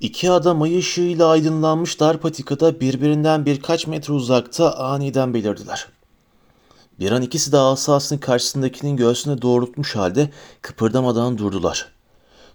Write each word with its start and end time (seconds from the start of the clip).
İki 0.00 0.30
adam 0.30 0.62
ay 0.62 0.78
ışığıyla 0.78 1.28
aydınlanmış 1.28 2.00
dar 2.00 2.20
patikada 2.20 2.80
birbirinden 2.80 3.46
birkaç 3.46 3.86
metre 3.86 4.12
uzakta 4.12 4.74
aniden 4.78 5.34
belirdiler. 5.34 5.86
Bir 7.00 7.12
an 7.12 7.22
ikisi 7.22 7.52
de 7.52 7.58
asasını 7.58 8.20
karşısındakinin 8.20 8.96
göğsüne 8.96 9.42
doğrultmuş 9.42 9.96
halde 9.96 10.30
kıpırdamadan 10.62 11.38
durdular. 11.38 11.92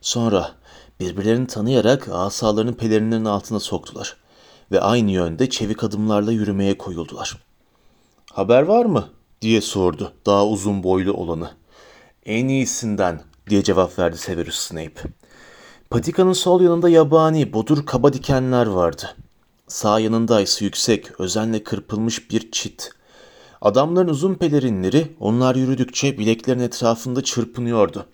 Sonra 0.01 0.51
birbirlerini 0.99 1.47
tanıyarak 1.47 2.09
asalarını 2.11 2.77
pelerinlerin 2.77 3.25
altına 3.25 3.59
soktular 3.59 4.17
ve 4.71 4.81
aynı 4.81 5.11
yönde 5.11 5.49
çevik 5.49 5.83
adımlarla 5.83 6.31
yürümeye 6.31 6.77
koyuldular. 6.77 7.37
Haber 8.31 8.61
var 8.61 8.85
mı? 8.85 9.09
diye 9.41 9.61
sordu 9.61 10.13
daha 10.25 10.47
uzun 10.47 10.83
boylu 10.83 11.13
olanı. 11.13 11.51
En 12.25 12.47
iyisinden 12.47 13.21
diye 13.49 13.63
cevap 13.63 13.99
verdi 13.99 14.17
Severus 14.17 14.55
Snape. 14.55 15.01
Patikanın 15.95 16.33
sol 16.33 16.61
yanında 16.61 16.89
yabani, 16.89 17.53
bodur 17.53 17.85
kaba 17.85 18.13
dikenler 18.13 18.65
vardı. 18.65 19.15
Sağ 19.67 19.99
yanında 19.99 20.41
ise 20.41 20.65
yüksek, 20.65 21.19
özenle 21.19 21.63
kırpılmış 21.63 22.31
bir 22.31 22.51
çit. 22.51 22.91
Adamların 23.61 24.07
uzun 24.07 24.33
pelerinleri 24.33 25.15
onlar 25.19 25.55
yürüdükçe 25.55 26.17
bileklerin 26.17 26.59
etrafında 26.59 27.23
çırpınıyordu. 27.23 28.05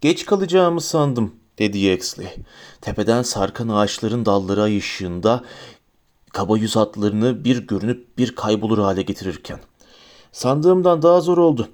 Geç 0.00 0.26
kalacağımı 0.26 0.80
sandım, 0.80 1.34
dedi 1.58 1.78
Yaxley. 1.78 2.34
Tepeden 2.80 3.22
sarkan 3.22 3.68
ağaçların 3.68 4.26
dalları 4.26 4.62
ay 4.62 4.78
ışığında 4.78 5.44
kaba 6.32 6.58
yüz 6.58 6.76
atlarını 6.76 7.44
bir 7.44 7.66
görünüp 7.66 8.18
bir 8.18 8.34
kaybolur 8.34 8.78
hale 8.78 9.02
getirirken. 9.02 9.60
Sandığımdan 10.32 11.02
daha 11.02 11.20
zor 11.20 11.38
oldu 11.38 11.68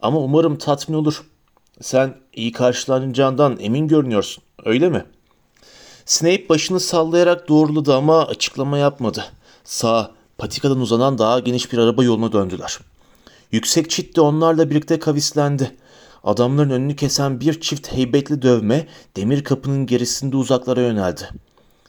ama 0.00 0.18
umarım 0.18 0.58
tatmin 0.58 0.96
olur. 0.96 1.24
Sen 1.80 2.14
iyi 2.34 2.52
karşılanacağından 2.52 3.56
emin 3.60 3.88
görünüyorsun, 3.88 4.44
öyle 4.64 4.88
mi? 4.88 5.04
Snape 6.06 6.48
başını 6.48 6.80
sallayarak 6.80 7.48
doğruladı 7.48 7.94
ama 7.94 8.26
açıklama 8.26 8.78
yapmadı. 8.78 9.24
Sağ, 9.64 10.10
patikadan 10.38 10.80
uzanan 10.80 11.18
daha 11.18 11.38
geniş 11.38 11.72
bir 11.72 11.78
araba 11.78 12.04
yoluna 12.04 12.32
döndüler. 12.32 12.78
Yüksek 13.52 13.90
çit 13.90 14.16
de 14.16 14.20
onlarla 14.20 14.70
birlikte 14.70 14.98
kavislendi. 14.98 15.76
Adamların 16.24 16.70
önünü 16.70 16.96
kesen 16.96 17.40
bir 17.40 17.60
çift 17.60 17.92
heybetli 17.92 18.42
dövme 18.42 18.86
demir 19.16 19.44
kapının 19.44 19.86
gerisinde 19.86 20.36
uzaklara 20.36 20.80
yöneldi. 20.80 21.28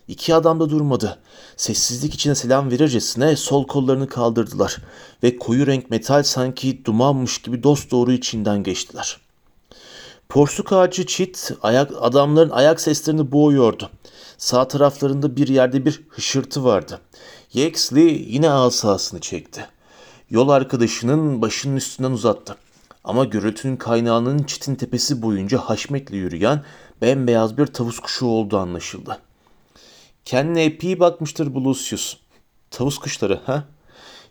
İki 0.08 0.36
adam 0.36 0.60
da 0.60 0.70
durmadı. 0.70 1.20
Sessizlik 1.58 2.14
içine 2.14 2.36
selam 2.36 2.72
verircesine 2.72 3.36
sol 3.36 3.68
kollarını 3.68 4.08
kaldırdılar 4.08 4.78
ve 5.24 5.38
koyu 5.38 5.68
renk 5.68 5.90
metal 5.90 6.24
sanki 6.24 6.86
dumanmış 6.86 7.42
gibi 7.42 7.64
dost 7.64 7.92
doğru 7.92 8.12
içinden 8.12 8.64
geçtiler. 8.64 9.29
Porsuk 10.30 10.74
ağacı 10.74 11.06
çit 11.06 11.52
ayak, 11.62 11.92
adamların 12.00 12.50
ayak 12.50 12.82
seslerini 12.82 13.32
boğuyordu. 13.32 13.90
Sağ 14.38 14.68
taraflarında 14.68 15.36
bir 15.36 15.48
yerde 15.48 15.86
bir 15.86 16.02
hışırtı 16.10 16.64
vardı. 16.64 17.02
Yaxley 17.54 18.26
yine 18.28 18.50
asasını 18.50 19.20
çekti. 19.20 19.68
Yol 20.30 20.50
arkadaşının 20.50 21.42
başının 21.42 21.76
üstünden 21.76 22.12
uzattı. 22.12 22.56
Ama 23.04 23.26
gürültünün 23.26 23.78
kaynağının 23.78 24.44
çitin 24.44 24.76
tepesi 24.76 25.22
boyunca 25.22 25.58
haşmetle 25.58 26.18
yürüyen 26.18 26.64
bembeyaz 27.02 27.58
bir 27.58 27.66
tavus 27.66 28.00
kuşu 28.00 28.26
olduğu 28.26 28.58
anlaşıldı. 28.58 29.20
Kendine 30.26 30.64
epey 30.64 31.00
bakmıştır 31.00 31.56
bu 31.56 31.64
Lucius. 31.64 32.18
Tavus 32.72 32.98
kuşları 32.98 33.40
ha? 33.46 33.64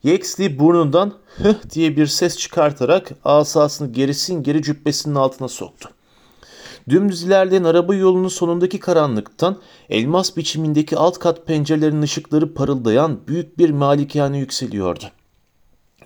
Yaxley 0.05 0.59
burnundan 0.59 1.15
hıh 1.37 1.71
diye 1.71 1.97
bir 1.97 2.07
ses 2.07 2.39
çıkartarak 2.39 3.11
asasını 3.25 3.93
gerisin 3.93 4.43
geri 4.43 4.63
cübbesinin 4.63 5.15
altına 5.15 5.49
soktu. 5.49 5.91
Dümdüz 6.89 7.23
ilerleyen 7.23 7.65
araba 7.65 7.95
yolunun 7.95 8.29
sonundaki 8.29 8.81
karanlıktan 8.81 9.59
elmas 9.91 10.37
biçimindeki 10.37 10.97
alt 10.97 11.19
kat 11.19 11.47
pencerelerin 11.47 12.03
ışıkları 12.03 12.55
parıldayan 12.55 13.21
büyük 13.29 13.59
bir 13.59 13.71
malikane 13.71 14.39
yükseliyordu. 14.39 15.05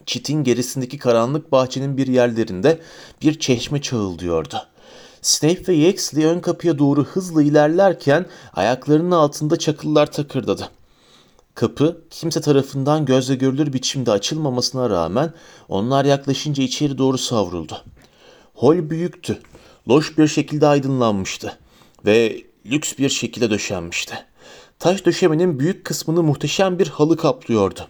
Çitin 0.06 0.44
gerisindeki 0.44 0.98
karanlık 0.98 1.52
bahçenin 1.52 1.96
bir 1.96 2.06
yerlerinde 2.06 2.80
bir 3.22 3.38
çeşme 3.38 3.82
çağıldıyordu. 3.82 4.56
Snape 5.22 5.66
ve 5.68 5.74
Yaxley 5.74 6.24
ön 6.24 6.40
kapıya 6.40 6.78
doğru 6.78 7.04
hızla 7.04 7.42
ilerlerken 7.42 8.26
ayaklarının 8.54 9.10
altında 9.10 9.56
çakıllar 9.56 10.12
takırdadı. 10.12 10.68
Kapı 11.54 12.00
kimse 12.10 12.40
tarafından 12.40 13.04
gözle 13.04 13.34
görülür 13.34 13.72
biçimde 13.72 14.10
açılmamasına 14.10 14.90
rağmen 14.90 15.32
onlar 15.68 16.04
yaklaşınca 16.04 16.62
içeri 16.62 16.98
doğru 16.98 17.18
savruldu. 17.18 17.84
Hol 18.54 18.90
büyüktü, 18.90 19.38
loş 19.88 20.18
bir 20.18 20.26
şekilde 20.26 20.66
aydınlanmıştı 20.66 21.58
ve 22.06 22.42
lüks 22.66 22.98
bir 22.98 23.08
şekilde 23.08 23.50
döşenmişti. 23.50 24.14
Taş 24.78 25.06
döşemenin 25.06 25.58
büyük 25.58 25.84
kısmını 25.84 26.22
muhteşem 26.22 26.78
bir 26.78 26.86
halı 26.86 27.16
kaplıyordu. 27.16 27.88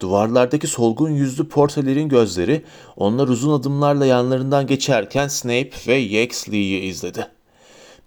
Duvarlardaki 0.00 0.66
solgun 0.66 1.10
yüzlü 1.10 1.48
portelerin 1.48 2.08
gözleri 2.08 2.64
onlar 2.96 3.28
uzun 3.28 3.52
adımlarla 3.52 4.06
yanlarından 4.06 4.66
geçerken 4.66 5.28
Snape 5.28 5.70
ve 5.86 5.94
Yaxley'i 5.94 6.80
izledi. 6.80 7.28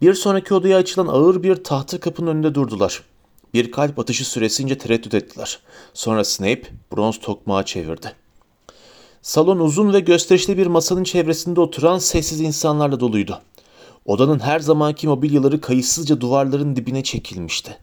Bir 0.02 0.14
sonraki 0.14 0.54
odaya 0.54 0.78
açılan 0.78 1.08
ağır 1.08 1.44
bir 1.44 1.56
tahta 1.56 2.00
kapının 2.00 2.28
önünde 2.28 2.56
durdular. 2.56 3.04
Bir 3.58 3.72
kalp 3.72 4.00
atışı 4.00 4.26
süresince 4.26 4.78
tereddüt 4.78 5.14
ettiler. 5.14 5.60
Sonra 5.94 6.24
Snape 6.24 6.62
bronz 6.92 7.20
tokmağı 7.20 7.66
çevirdi. 7.66 8.14
Salon 9.22 9.60
uzun 9.60 9.94
ve 9.94 10.00
gösterişli 10.00 10.58
bir 10.58 10.68
masanın 10.68 11.04
çevresinde 11.04 11.62
oturan 11.62 11.98
sessiz 11.98 12.42
insanlarla 12.42 13.00
doluydu. 13.00 13.42
Odanın 14.06 14.40
her 14.40 14.60
zamanki 14.60 15.08
mobilyaları 15.08 15.62
kayıtsızca 15.62 16.22
duvarların 16.22 16.76
dibine 16.76 17.04
çekilmişti. 17.04 17.78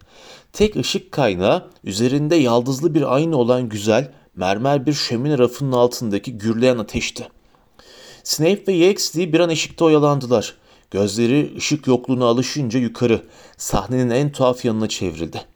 Tek 0.53 0.77
ışık 0.77 1.13
kaynağı 1.13 1.71
üzerinde 1.85 2.37
yaldızlı 2.37 2.95
bir 2.95 3.15
ayna 3.15 3.37
olan 3.37 3.69
güzel 3.69 4.13
mermer 4.37 4.87
bir 4.87 4.93
şömine 4.93 5.39
rafının 5.39 5.73
altındaki 5.73 6.39
gürleyen 6.39 6.79
ateşti. 6.79 7.29
Snape 8.25 8.63
ve 8.69 8.73
Yaxley 8.73 9.33
bir 9.33 9.41
an 9.41 9.49
ışıkta 9.49 9.85
oyalandılar. 9.85 10.55
Gözleri 10.91 11.55
ışık 11.57 11.87
yokluğuna 11.87 12.25
alışınca 12.25 12.79
yukarı, 12.79 13.23
sahnenin 13.57 14.11
en 14.11 14.33
tuhaf 14.33 14.65
yanına 14.65 14.89
çevrildi. 14.89 15.54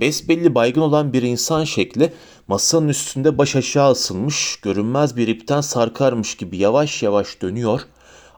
Besbelli 0.00 0.54
baygın 0.54 0.80
olan 0.80 1.12
bir 1.12 1.22
insan 1.22 1.64
şekli 1.64 2.12
masanın 2.48 2.88
üstünde 2.88 3.38
baş 3.38 3.56
aşağı 3.56 3.90
asılmış, 3.90 4.60
görünmez 4.62 5.16
bir 5.16 5.28
ipten 5.28 5.60
sarkarmış 5.60 6.36
gibi 6.36 6.56
yavaş 6.56 7.02
yavaş 7.02 7.42
dönüyor, 7.42 7.80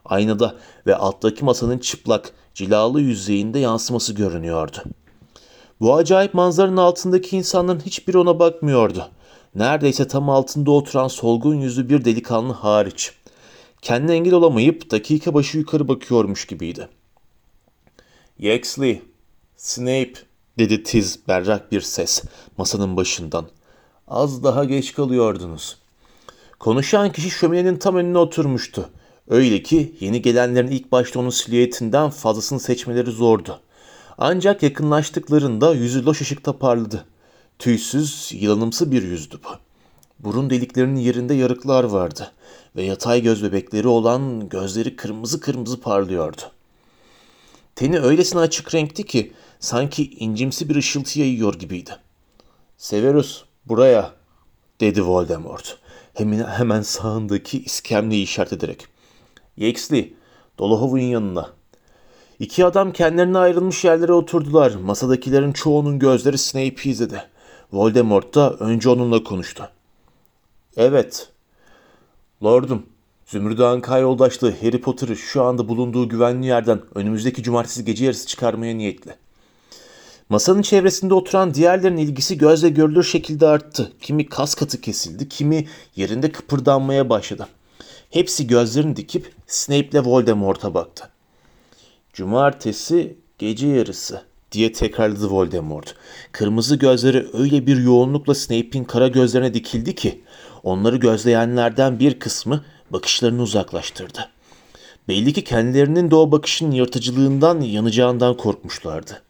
aynada 0.05 0.55
ve 0.87 0.95
alttaki 0.95 1.45
masanın 1.45 1.77
çıplak, 1.77 2.31
cilalı 2.53 3.01
yüzeyinde 3.01 3.59
yansıması 3.59 4.13
görünüyordu. 4.13 4.77
Bu 5.81 5.95
acayip 5.95 6.33
manzaranın 6.33 6.77
altındaki 6.77 7.37
insanların 7.37 7.79
hiçbiri 7.79 8.17
ona 8.17 8.39
bakmıyordu. 8.39 9.09
Neredeyse 9.55 10.07
tam 10.07 10.29
altında 10.29 10.71
oturan 10.71 11.07
solgun 11.07 11.55
yüzlü 11.55 11.89
bir 11.89 12.05
delikanlı 12.05 12.53
hariç. 12.53 13.11
Kendine 13.81 14.13
engel 14.13 14.33
olamayıp 14.33 14.91
dakika 14.91 15.33
başı 15.33 15.57
yukarı 15.57 15.87
bakıyormuş 15.87 16.47
gibiydi. 16.47 16.89
Yaxley, 18.39 19.01
Snape, 19.57 20.13
dedi 20.57 20.83
tiz 20.83 21.19
berrak 21.27 21.71
bir 21.71 21.81
ses 21.81 22.23
masanın 22.57 22.97
başından. 22.97 23.45
Az 24.07 24.43
daha 24.43 24.65
geç 24.65 24.93
kalıyordunuz. 24.93 25.77
Konuşan 26.59 27.11
kişi 27.11 27.29
şöminenin 27.29 27.77
tam 27.77 27.95
önüne 27.95 28.17
oturmuştu. 28.17 28.89
Öyle 29.27 29.63
ki 29.63 29.95
yeni 29.99 30.21
gelenlerin 30.21 30.67
ilk 30.67 30.91
başta 30.91 31.19
onun 31.19 31.29
silüetinden 31.29 32.09
fazlasını 32.09 32.59
seçmeleri 32.59 33.11
zordu. 33.11 33.59
Ancak 34.17 34.63
yakınlaştıklarında 34.63 35.73
yüzü 35.73 36.05
loş 36.05 36.21
ışıkta 36.21 36.57
parladı. 36.57 37.05
Tüysüz, 37.59 38.31
yılanımsı 38.33 38.91
bir 38.91 39.03
yüzdü 39.03 39.39
bu. 39.43 39.49
Burun 40.19 40.49
deliklerinin 40.49 40.99
yerinde 40.99 41.33
yarıklar 41.33 41.83
vardı 41.83 42.31
ve 42.75 42.83
yatay 42.83 43.21
göz 43.21 43.43
bebekleri 43.43 43.87
olan 43.87 44.49
gözleri 44.49 44.95
kırmızı 44.95 45.39
kırmızı 45.39 45.81
parlıyordu. 45.81 46.41
Teni 47.75 47.99
öylesine 47.99 48.41
açık 48.41 48.75
renkti 48.75 49.03
ki 49.03 49.33
sanki 49.59 50.11
incimsi 50.11 50.69
bir 50.69 50.75
ışıltı 50.75 51.19
yayıyor 51.19 51.53
gibiydi. 51.53 51.91
Severus, 52.77 53.43
buraya, 53.65 54.13
dedi 54.79 55.03
Voldemort. 55.03 55.77
Hemen, 56.13 56.43
hemen 56.43 56.81
sağındaki 56.81 57.63
iskemleyi 57.63 58.23
işaret 58.23 58.53
ederek. 58.53 58.85
Yaxley, 59.57 60.13
Dolahov'un 60.59 60.99
yanına. 60.99 61.49
İki 62.39 62.65
adam 62.65 62.91
kendilerine 62.93 63.37
ayrılmış 63.37 63.85
yerlere 63.85 64.13
oturdular. 64.13 64.75
Masadakilerin 64.75 65.53
çoğunun 65.53 65.99
gözleri 65.99 66.37
Snape'i 66.37 66.89
izledi. 66.89 67.23
Voldemort 67.73 68.35
da 68.35 68.53
önce 68.53 68.89
onunla 68.89 69.23
konuştu. 69.23 69.69
Evet, 70.77 71.29
Lordum, 72.43 72.85
Zümrüt 73.25 73.81
Kayyoldaşlı 73.81 74.51
Harry 74.61 74.81
Potter'ı 74.81 75.15
şu 75.17 75.43
anda 75.43 75.67
bulunduğu 75.67 76.09
güvenli 76.09 76.47
yerden 76.47 76.81
önümüzdeki 76.95 77.43
cumartesi 77.43 77.85
gece 77.85 78.05
yarısı 78.05 78.27
çıkarmaya 78.27 78.75
niyetli. 78.75 79.15
Masanın 80.29 80.61
çevresinde 80.61 81.13
oturan 81.13 81.53
diğerlerin 81.53 81.97
ilgisi 81.97 82.37
gözle 82.37 82.69
görülür 82.69 83.03
şekilde 83.03 83.47
arttı. 83.47 83.91
Kimi 84.01 84.25
kas 84.29 84.55
katı 84.55 84.81
kesildi, 84.81 85.29
kimi 85.29 85.67
yerinde 85.95 86.31
kıpırdanmaya 86.31 87.09
başladı. 87.09 87.47
Hepsi 88.09 88.47
gözlerini 88.47 88.95
dikip 88.95 89.33
Snape 89.47 89.87
ile 89.87 89.99
Voldemort'a 89.99 90.73
baktı. 90.73 91.09
Cumartesi 92.13 93.17
gece 93.37 93.67
yarısı 93.67 94.21
diye 94.51 94.71
tekrarladı 94.71 95.29
Voldemort. 95.29 95.95
Kırmızı 96.31 96.75
gözleri 96.75 97.27
öyle 97.33 97.67
bir 97.67 97.77
yoğunlukla 97.77 98.35
Snape'in 98.35 98.83
kara 98.83 99.07
gözlerine 99.07 99.53
dikildi 99.53 99.95
ki 99.95 100.21
onları 100.63 100.95
gözleyenlerden 100.95 101.99
bir 101.99 102.19
kısmı 102.19 102.63
bakışlarını 102.89 103.41
uzaklaştırdı. 103.41 104.29
Belli 105.07 105.33
ki 105.33 105.43
kendilerinin 105.43 106.11
de 106.11 106.15
o 106.15 106.31
bakışın 106.31 106.71
yırtıcılığından 106.71 107.61
yanacağından 107.61 108.37
korkmuşlardı. 108.37 109.21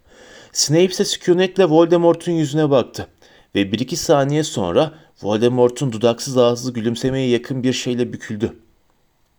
Snape 0.54 0.86
ise 0.86 1.06
sükunetle 1.06 1.66
Voldemort'un 1.66 2.31
yüzüne 2.31 2.69
baktı 2.69 3.07
ve 3.56 3.72
bir 3.72 3.80
iki 3.80 3.96
saniye 3.96 4.44
sonra 4.44 4.94
Voldemort'un 5.24 5.92
dudaksız 5.92 6.38
ağızlı 6.38 6.74
gülümsemeye 6.74 7.30
yakın 7.30 7.63
bir 7.63 7.74
şeyle 7.74 8.13
büküldü. 8.13 8.56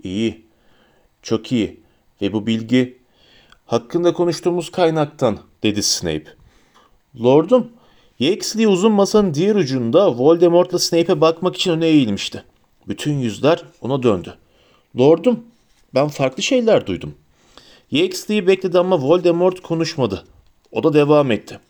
İyi, 0.03 0.45
çok 1.23 1.53
iyi 1.53 1.81
ve 2.23 2.33
bu 2.33 2.47
bilgi 2.47 2.99
hakkında 3.67 4.13
konuştuğumuz 4.13 4.71
kaynaktan 4.71 5.39
dedi 5.63 5.83
Snape. 5.83 6.27
Lordum, 7.23 7.69
Yaxley 8.19 8.67
uzun 8.67 8.93
masanın 8.93 9.35
diğer 9.35 9.55
ucunda 9.55 10.19
Voldemort'la 10.19 10.79
Snape'e 10.79 11.21
bakmak 11.21 11.57
için 11.57 11.71
öne 11.71 11.87
eğilmişti. 11.87 12.45
Bütün 12.89 13.19
yüzler 13.19 13.65
ona 13.81 14.03
döndü. 14.03 14.35
Lordum, 14.99 15.45
ben 15.95 16.09
farklı 16.09 16.43
şeyler 16.43 16.87
duydum. 16.87 17.15
Yaxley'i 17.91 18.47
bekledi 18.47 18.79
ama 18.79 19.01
Voldemort 19.01 19.61
konuşmadı. 19.61 20.25
O 20.73 20.83
da 20.83 20.93
devam 20.93 21.31
etti. 21.31 21.61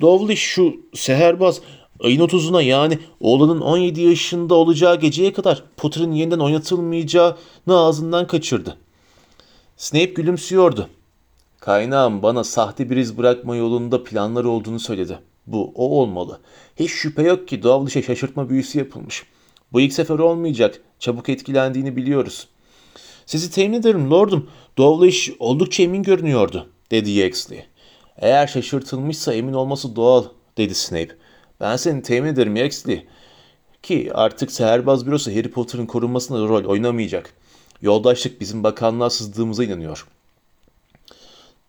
Dovlish 0.00 0.40
şu 0.40 0.76
seherbaz 0.94 1.60
ayın 2.00 2.20
30'una 2.20 2.62
yani 2.62 2.98
oğlanın 3.20 3.60
17 3.60 4.02
yaşında 4.02 4.54
olacağı 4.54 5.00
geceye 5.00 5.32
kadar 5.32 5.62
Potter'ın 5.76 6.12
yeniden 6.12 6.38
oynatılmayacağını 6.38 7.36
ağzından 7.68 8.26
kaçırdı. 8.26 8.76
Snape 9.76 10.04
gülümsüyordu. 10.04 10.88
Kaynağım 11.60 12.22
bana 12.22 12.44
sahte 12.44 12.90
bir 12.90 12.96
iz 12.96 13.18
bırakma 13.18 13.56
yolunda 13.56 14.04
planları 14.04 14.48
olduğunu 14.48 14.80
söyledi. 14.80 15.18
Bu 15.46 15.72
o 15.74 16.00
olmalı. 16.00 16.40
Hiç 16.76 16.90
şüphe 16.90 17.22
yok 17.22 17.48
ki 17.48 17.62
Dovlish'e 17.62 18.02
şaşırtma 18.02 18.48
büyüsü 18.48 18.78
yapılmış. 18.78 19.26
Bu 19.72 19.80
ilk 19.80 19.92
sefer 19.92 20.18
olmayacak. 20.18 20.80
Çabuk 20.98 21.28
etkilendiğini 21.28 21.96
biliyoruz. 21.96 22.48
Sizi 23.26 23.50
temin 23.50 23.78
ederim 23.78 24.10
lordum. 24.10 24.50
Dovlish 24.78 25.30
oldukça 25.38 25.82
emin 25.82 26.02
görünüyordu, 26.02 26.66
dedi 26.90 27.10
Yaxley. 27.10 27.66
Eğer 28.18 28.46
şaşırtılmışsa 28.46 29.34
emin 29.34 29.52
olması 29.52 29.96
doğal, 29.96 30.24
dedi 30.56 30.74
Snape. 30.74 31.16
Ben 31.60 31.76
seni 31.76 32.02
temin 32.02 32.28
ederim 32.28 32.56
Yaxley. 32.56 33.06
Ki 33.82 34.10
artık 34.14 34.52
seherbaz 34.52 35.06
bürosu 35.06 35.30
Harry 35.30 35.50
Potter'ın 35.50 35.86
korunmasında 35.86 36.38
rol 36.38 36.64
oynamayacak. 36.64 37.32
Yoldaşlık 37.82 38.40
bizim 38.40 38.64
bakanlığa 38.64 39.10
sızdığımıza 39.10 39.64
inanıyor. 39.64 40.06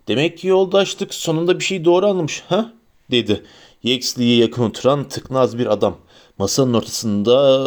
Demek 0.07 0.37
ki 0.37 0.47
yoldaşlık 0.47 1.13
sonunda 1.13 1.59
bir 1.59 1.63
şey 1.63 1.85
doğru 1.85 2.07
anlamış 2.07 2.43
ha? 2.49 2.73
dedi. 3.11 3.43
Yaxley'e 3.83 4.35
yakın 4.35 4.63
oturan 4.63 5.09
tıknaz 5.09 5.57
bir 5.57 5.65
adam. 5.65 5.97
Masanın 6.37 6.73
ortasında 6.73 7.63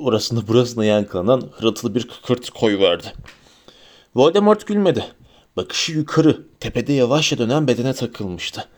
orasında 0.00 0.48
burasında 0.48 0.84
yankılanan 0.84 1.50
hırıltılı 1.52 1.94
bir 1.94 2.08
kıkırt 2.08 2.50
koyuverdi. 2.50 3.12
Voldemort 4.14 4.66
gülmedi. 4.66 5.04
Bakışı 5.56 5.92
yukarı, 5.92 6.42
tepede 6.60 6.92
yavaşça 6.92 7.38
dönen 7.38 7.68
bedene 7.68 7.92
takılmıştı 7.92 8.68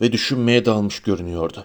ve 0.00 0.12
düşünmeye 0.12 0.64
dalmış 0.64 1.02
görünüyordu. 1.02 1.64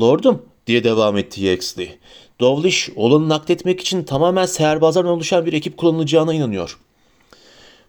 Lordum, 0.00 0.42
diye 0.66 0.84
devam 0.84 1.16
etti 1.16 1.44
Yaxley. 1.44 1.98
Dovlish, 2.40 2.90
olanı 2.96 3.28
nakletmek 3.28 3.80
için 3.80 4.02
tamamen 4.02 4.46
seherbazlardan 4.46 5.12
oluşan 5.12 5.46
bir 5.46 5.52
ekip 5.52 5.76
kullanılacağına 5.76 6.34
inanıyor. 6.34 6.78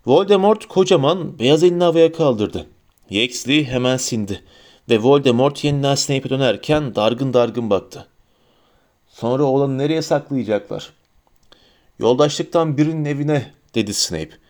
Voldemort 0.06 0.66
kocaman 0.66 1.40
beyaz 1.40 1.64
elini 1.64 1.84
havaya 1.84 2.12
kaldırdı. 2.12 2.66
Yaxley 3.10 3.66
hemen 3.66 3.98
sindi 3.98 4.44
ve 4.90 5.00
Voldemort 5.00 5.64
yeniden 5.64 5.96
Snape'e 5.96 6.30
dönerken 6.30 6.96
dargın 6.96 7.34
dargın 7.34 7.70
baktı. 7.70 8.08
Sonra 9.10 9.44
oğlanı 9.44 9.78
nereye 9.78 10.02
saklayacaklar? 10.02 10.94
Yoldaşlıktan 12.00 12.78
birinin 12.78 13.06
evine, 13.06 13.54
dedi 13.76 13.94
Snape. 13.94 14.47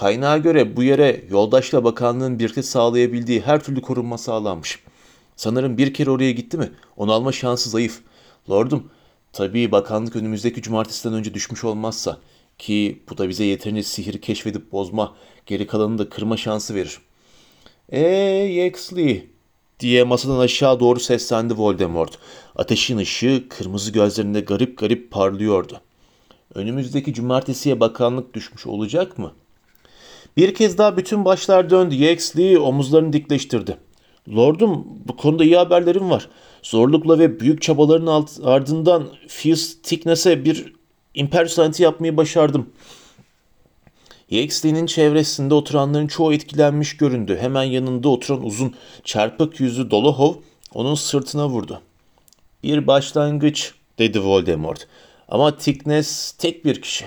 Kaynağa 0.00 0.38
göre 0.38 0.76
bu 0.76 0.82
yere 0.82 1.24
yoldaşla 1.30 1.84
bakanlığın 1.84 2.38
birlikte 2.38 2.62
sağlayabildiği 2.62 3.40
her 3.40 3.64
türlü 3.64 3.82
korunma 3.82 4.18
sağlanmış. 4.18 4.78
Sanırım 5.36 5.78
bir 5.78 5.94
kere 5.94 6.10
oraya 6.10 6.32
gitti 6.32 6.56
mi? 6.56 6.70
Onu 6.96 7.12
alma 7.12 7.32
şansı 7.32 7.70
zayıf. 7.70 8.00
Lordum, 8.50 8.90
tabii 9.32 9.72
bakanlık 9.72 10.16
önümüzdeki 10.16 10.62
cumartesiden 10.62 11.14
önce 11.14 11.34
düşmüş 11.34 11.64
olmazsa 11.64 12.18
ki 12.58 13.02
bu 13.10 13.18
da 13.18 13.28
bize 13.28 13.44
yeterince 13.44 13.82
sihir 13.82 14.20
keşfedip 14.20 14.72
bozma, 14.72 15.14
geri 15.46 15.66
kalanını 15.66 15.98
da 15.98 16.08
kırma 16.08 16.36
şansı 16.36 16.74
verir. 16.74 16.98
Eee 17.92 18.00
Yaxley 18.52 19.28
diye 19.80 20.04
masadan 20.04 20.38
aşağı 20.38 20.80
doğru 20.80 21.00
seslendi 21.00 21.54
Voldemort. 21.54 22.18
Ateşin 22.56 22.98
ışığı 22.98 23.48
kırmızı 23.48 23.92
gözlerinde 23.92 24.40
garip 24.40 24.78
garip 24.78 25.10
parlıyordu. 25.10 25.80
Önümüzdeki 26.54 27.14
cumartesiye 27.14 27.80
bakanlık 27.80 28.34
düşmüş 28.34 28.66
olacak 28.66 29.18
mı? 29.18 29.32
Bir 30.36 30.54
kez 30.54 30.78
daha 30.78 30.96
bütün 30.96 31.24
başlar 31.24 31.70
döndü. 31.70 31.94
Yaxley 31.94 32.58
omuzlarını 32.58 33.12
dikleştirdi. 33.12 33.76
Lordum 34.36 34.86
bu 35.08 35.16
konuda 35.16 35.44
iyi 35.44 35.56
haberlerim 35.56 36.10
var. 36.10 36.28
Zorlukla 36.62 37.18
ve 37.18 37.40
büyük 37.40 37.62
çabaların 37.62 38.26
ardından 38.44 39.08
Fierce 39.28 39.62
Thickness'e 39.82 40.44
bir 40.44 40.72
impersonality 41.14 41.82
yapmayı 41.82 42.16
başardım. 42.16 42.70
Yaxley'nin 44.30 44.86
çevresinde 44.86 45.54
oturanların 45.54 46.06
çoğu 46.06 46.34
etkilenmiş 46.34 46.96
göründü. 46.96 47.38
Hemen 47.40 47.62
yanında 47.62 48.08
oturan 48.08 48.44
uzun, 48.44 48.74
çarpık 49.04 49.60
yüzlü 49.60 49.90
Dolohov 49.90 50.34
onun 50.74 50.94
sırtına 50.94 51.48
vurdu. 51.48 51.80
Bir 52.62 52.86
başlangıç 52.86 53.74
dedi 53.98 54.20
Voldemort. 54.20 54.86
Ama 55.28 55.56
Thickness 55.56 56.32
tek 56.32 56.64
bir 56.64 56.82
kişi. 56.82 57.04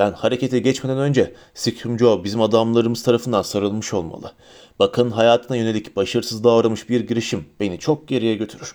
Ben 0.00 0.12
harekete 0.12 0.58
geçmeden 0.58 0.98
önce 0.98 1.34
Scrimgeour 1.54 2.24
bizim 2.24 2.42
adamlarımız 2.42 3.02
tarafından 3.02 3.42
sarılmış 3.42 3.94
olmalı. 3.94 4.32
Bakın 4.78 5.10
hayatına 5.10 5.56
yönelik 5.56 5.96
başarısızlığa 5.96 6.58
uğramış 6.58 6.88
bir 6.88 7.00
girişim 7.00 7.44
beni 7.60 7.78
çok 7.78 8.08
geriye 8.08 8.34
götürür. 8.34 8.74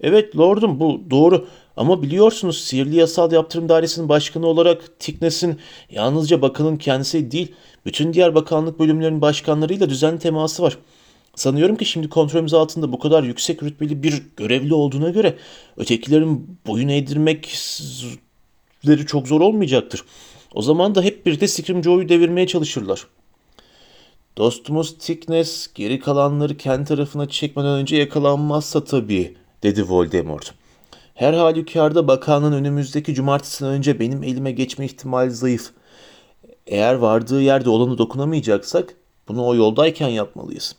Evet 0.00 0.36
lordum 0.36 0.80
bu 0.80 1.00
doğru 1.10 1.46
ama 1.76 2.02
biliyorsunuz 2.02 2.64
Sihirli 2.64 2.96
Yasal 2.96 3.32
Yaptırım 3.32 3.68
Dairesi'nin 3.68 4.08
başkanı 4.08 4.46
olarak 4.46 5.00
Tiknes'in 5.00 5.60
yalnızca 5.90 6.42
bakanın 6.42 6.76
kendisi 6.76 7.30
değil 7.30 7.54
bütün 7.86 8.12
diğer 8.12 8.34
bakanlık 8.34 8.78
bölümlerinin 8.78 9.20
başkanlarıyla 9.20 9.90
düzenli 9.90 10.18
teması 10.18 10.62
var. 10.62 10.78
Sanıyorum 11.34 11.76
ki 11.76 11.84
şimdi 11.84 12.08
kontrolümüz 12.08 12.54
altında 12.54 12.92
bu 12.92 12.98
kadar 12.98 13.22
yüksek 13.22 13.62
rütbeli 13.62 14.02
bir 14.02 14.22
görevli 14.36 14.74
olduğuna 14.74 15.10
göre 15.10 15.36
ötekilerin 15.76 16.58
boyun 16.66 16.88
eğdirmekleri 16.88 19.06
çok 19.06 19.28
zor 19.28 19.40
olmayacaktır. 19.40 20.04
O 20.54 20.62
zaman 20.62 20.94
da 20.94 21.02
hep 21.02 21.26
birlikte 21.26 21.48
Scrimgeour'u 21.48 22.08
devirmeye 22.08 22.46
çalışırlar. 22.46 23.06
Dostumuz 24.38 24.98
Tiknes 24.98 25.68
geri 25.74 26.00
kalanları 26.00 26.56
kendi 26.56 26.88
tarafına 26.88 27.28
çekmeden 27.28 27.70
önce 27.70 27.96
yakalanmazsa 27.96 28.84
tabii, 28.84 29.36
dedi 29.62 29.88
Voldemort. 29.88 30.54
Her 31.14 31.32
halükarda 31.32 32.08
bakanın 32.08 32.52
önümüzdeki 32.52 33.14
cumartesiden 33.14 33.70
önce 33.70 34.00
benim 34.00 34.22
elime 34.22 34.52
geçme 34.52 34.84
ihtimali 34.84 35.30
zayıf. 35.30 35.70
Eğer 36.66 36.94
vardığı 36.94 37.42
yerde 37.42 37.70
olanı 37.70 37.98
dokunamayacaksak 37.98 38.94
bunu 39.28 39.46
o 39.46 39.54
yoldayken 39.54 40.08
yapmalıyız. 40.08 40.76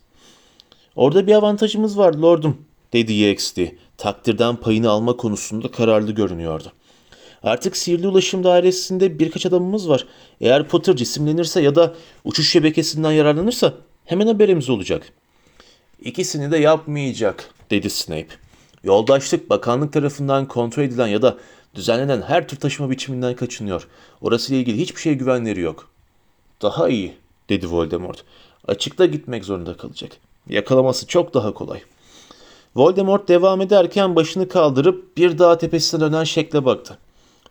Orada 0.96 1.28
bir 1.28 1.34
avantajımız 1.34 1.98
var 1.98 2.14
lordum, 2.14 2.58
dedi 2.94 3.14
Yaxley. 3.14 3.76
Takdirden 3.98 4.56
payını 4.56 4.90
alma 4.90 5.18
konusunda 5.18 5.72
kararlı 5.72 6.12
görünüyordu. 6.12 6.72
Artık 7.48 7.78
sihirli 7.78 8.08
ulaşım 8.08 8.44
dairesinde 8.44 9.20
birkaç 9.20 9.46
adamımız 9.46 9.90
var. 9.90 10.08
Eğer 10.42 10.68
Potter 10.68 10.96
cisimlenirse 10.96 11.62
ya 11.62 11.76
da 11.76 11.96
uçuş 12.24 12.52
şebekesinden 12.52 13.12
yararlanırsa 13.12 13.74
hemen 14.06 14.28
haberimiz 14.28 14.70
olacak. 14.70 15.14
İkisini 16.02 16.52
de 16.52 16.58
yapmayacak, 16.58 17.50
dedi 17.72 17.90
Snape. 17.90 18.28
Yoldaşlık 18.84 19.50
bakanlık 19.50 19.94
tarafından 19.94 20.48
kontrol 20.48 20.84
edilen 20.84 21.08
ya 21.08 21.22
da 21.22 21.38
düzenlenen 21.76 22.22
her 22.22 22.48
tür 22.48 22.58
taşıma 22.58 22.90
biçiminden 22.90 23.36
kaçınıyor. 23.36 23.88
Orasıyla 24.22 24.62
ilgili 24.62 24.78
hiçbir 24.78 25.02
şeye 25.02 25.16
güvenleri 25.16 25.60
yok. 25.60 25.90
Daha 26.62 26.90
iyi, 26.90 27.14
dedi 27.50 27.72
Voldemort. 27.72 28.24
Açıkta 28.68 29.06
gitmek 29.06 29.46
zorunda 29.46 29.78
kalacak. 29.78 30.12
Yakalaması 30.50 31.08
çok 31.08 31.34
daha 31.34 31.54
kolay. 31.54 31.82
Voldemort 32.76 33.28
devam 33.28 33.62
ederken 33.62 34.16
başını 34.16 34.50
kaldırıp 34.50 35.18
bir 35.18 35.38
dağ 35.38 35.58
tepesine 35.58 36.00
dönen 36.02 36.24
şekle 36.24 36.66
baktı. 36.66 36.98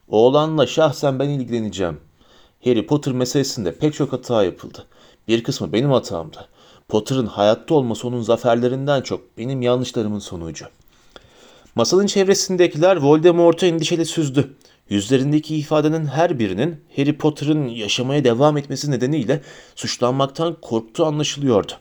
Oğlanla 0.08 0.66
şahsen 0.66 1.18
ben 1.18 1.28
ilgileneceğim. 1.28 2.00
Harry 2.64 2.86
Potter 2.86 3.12
meselesinde 3.14 3.74
pek 3.74 3.94
çok 3.94 4.12
hata 4.12 4.44
yapıldı. 4.44 4.86
Bir 5.28 5.42
kısmı 5.42 5.72
benim 5.72 5.90
hatamdı. 5.90 6.48
Potter'ın 6.88 7.26
hayatta 7.26 7.74
olması 7.74 8.08
onun 8.08 8.22
zaferlerinden 8.22 9.02
çok 9.02 9.38
benim 9.38 9.62
yanlışlarımın 9.62 10.18
sonucu. 10.18 10.66
Masanın 11.74 12.06
çevresindekiler 12.06 12.96
Voldemort'u 12.96 13.66
endişeli 13.66 14.06
süzdü. 14.06 14.54
Yüzlerindeki 14.88 15.56
ifadenin 15.56 16.06
her 16.06 16.38
birinin 16.38 16.80
Harry 16.96 17.18
Potter'ın 17.18 17.68
yaşamaya 17.68 18.24
devam 18.24 18.56
etmesi 18.56 18.90
nedeniyle 18.90 19.42
suçlanmaktan 19.76 20.56
korktuğu 20.62 21.06
anlaşılıyordu. 21.06 21.72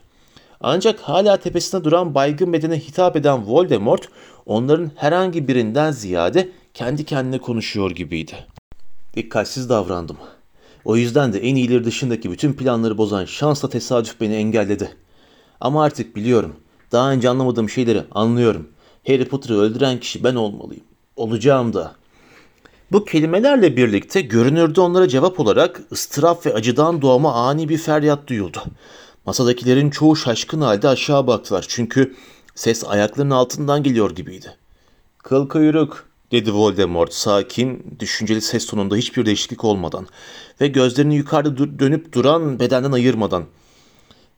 Ancak 0.60 1.00
hala 1.00 1.36
tepesinde 1.36 1.84
duran 1.84 2.14
baygın 2.14 2.52
bedene 2.52 2.78
hitap 2.78 3.16
eden 3.16 3.46
Voldemort 3.46 4.08
onların 4.46 4.90
herhangi 4.96 5.48
birinden 5.48 5.90
ziyade 5.90 6.48
kendi 6.76 7.04
kendine 7.04 7.38
konuşuyor 7.38 7.90
gibiydi. 7.90 8.46
Dikkatsiz 9.14 9.68
davrandım. 9.68 10.16
O 10.84 10.96
yüzden 10.96 11.32
de 11.32 11.38
en 11.38 11.54
iyileri 11.54 11.84
dışındaki 11.84 12.30
bütün 12.30 12.52
planları 12.52 12.98
bozan 12.98 13.24
şansla 13.24 13.68
tesadüf 13.68 14.20
beni 14.20 14.34
engelledi. 14.34 14.96
Ama 15.60 15.84
artık 15.84 16.16
biliyorum. 16.16 16.56
Daha 16.92 17.12
önce 17.12 17.28
anlamadığım 17.28 17.70
şeyleri 17.70 18.02
anlıyorum. 18.10 18.68
Harry 19.06 19.24
Potter'ı 19.24 19.58
öldüren 19.58 20.00
kişi 20.00 20.24
ben 20.24 20.34
olmalıyım. 20.34 20.84
Olacağım 21.16 21.72
da. 21.72 21.94
Bu 22.92 23.04
kelimelerle 23.04 23.76
birlikte 23.76 24.20
görünürde 24.20 24.80
onlara 24.80 25.08
cevap 25.08 25.40
olarak 25.40 25.80
ıstırap 25.92 26.46
ve 26.46 26.54
acıdan 26.54 27.02
doğma 27.02 27.34
ani 27.34 27.68
bir 27.68 27.78
feryat 27.78 28.26
duyuldu. 28.26 28.62
Masadakilerin 29.26 29.90
çoğu 29.90 30.16
şaşkın 30.16 30.60
halde 30.60 30.88
aşağı 30.88 31.26
baktılar 31.26 31.64
çünkü 31.68 32.14
ses 32.54 32.84
ayaklarının 32.84 33.34
altından 33.34 33.82
geliyor 33.82 34.10
gibiydi. 34.10 34.56
Kıl 35.18 35.48
kuyruk 35.48 36.05
dedi 36.32 36.52
Voldemort 36.54 37.12
sakin, 37.12 37.96
düşünceli 38.00 38.40
ses 38.40 38.66
tonunda 38.66 38.96
hiçbir 38.96 39.26
değişiklik 39.26 39.64
olmadan 39.64 40.06
ve 40.60 40.68
gözlerini 40.68 41.16
yukarıda 41.16 41.78
dönüp 41.78 42.12
duran 42.12 42.60
bedenden 42.60 42.92
ayırmadan. 42.92 43.44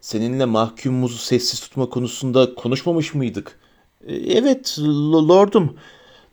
Seninle 0.01 0.45
mahkumumuzu 0.45 1.19
sessiz 1.19 1.61
tutma 1.61 1.89
konusunda 1.89 2.55
konuşmamış 2.55 3.15
mıydık? 3.15 3.59
"E, 4.07 4.15
Evet, 4.15 4.77
lo- 4.79 5.29
lordum, 5.29 5.77